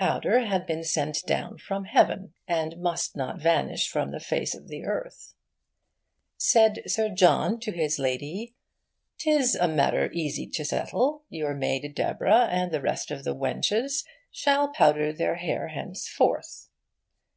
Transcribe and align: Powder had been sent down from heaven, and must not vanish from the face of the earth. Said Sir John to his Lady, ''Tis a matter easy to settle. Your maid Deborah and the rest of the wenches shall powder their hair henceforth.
Powder 0.00 0.40
had 0.46 0.66
been 0.66 0.82
sent 0.82 1.22
down 1.28 1.58
from 1.58 1.84
heaven, 1.84 2.34
and 2.48 2.76
must 2.78 3.14
not 3.14 3.40
vanish 3.40 3.88
from 3.88 4.10
the 4.10 4.18
face 4.18 4.52
of 4.52 4.66
the 4.66 4.82
earth. 4.84 5.32
Said 6.36 6.82
Sir 6.90 7.08
John 7.08 7.60
to 7.60 7.70
his 7.70 8.00
Lady, 8.00 8.56
''Tis 9.16 9.54
a 9.54 9.68
matter 9.68 10.10
easy 10.10 10.48
to 10.48 10.64
settle. 10.64 11.22
Your 11.30 11.54
maid 11.54 11.94
Deborah 11.94 12.48
and 12.50 12.72
the 12.72 12.80
rest 12.82 13.12
of 13.12 13.22
the 13.22 13.36
wenches 13.36 14.04
shall 14.32 14.72
powder 14.72 15.12
their 15.12 15.36
hair 15.36 15.68
henceforth. 15.68 16.68